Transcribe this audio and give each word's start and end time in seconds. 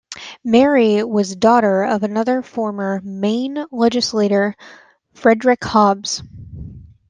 Mary 0.43 1.03
was 1.03 1.35
daughter 1.35 1.83
of 1.83 2.01
another 2.01 2.41
former 2.41 2.99
Maine 3.03 3.63
legislator 3.71 4.55
Frederick 5.13 5.63
Hobbs. 5.63 6.23